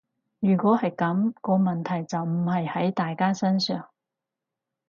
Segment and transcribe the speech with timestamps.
[0.39, 3.87] 如果係噉，個問題就唔係喺大家身上